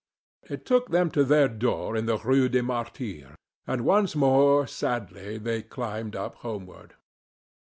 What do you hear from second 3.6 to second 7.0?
and once more, sadly, they climbed up homeward.